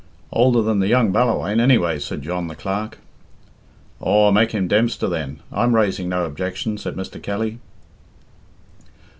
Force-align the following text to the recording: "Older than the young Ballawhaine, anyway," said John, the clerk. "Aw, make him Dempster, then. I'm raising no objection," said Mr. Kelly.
"Older 0.31 0.63
than 0.63 0.79
the 0.79 0.87
young 0.87 1.11
Ballawhaine, 1.13 1.59
anyway," 1.59 1.99
said 1.99 2.23
John, 2.23 2.47
the 2.47 2.55
clerk. 2.55 2.97
"Aw, 3.99 4.31
make 4.31 4.51
him 4.51 4.67
Dempster, 4.67 5.07
then. 5.07 5.41
I'm 5.51 5.75
raising 5.75 6.09
no 6.09 6.25
objection," 6.25 6.79
said 6.79 6.95
Mr. 6.95 7.21
Kelly. 7.21 7.59